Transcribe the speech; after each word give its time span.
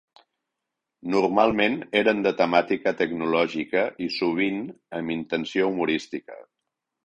Normalment 1.15 1.75
eren 1.99 2.23
de 2.29 2.33
temàtica 2.41 2.95
tecnològica 3.03 3.85
i 4.09 4.11
sovint 4.19 4.61
amb 5.01 5.17
intenció 5.21 5.73
humorística. 5.75 6.45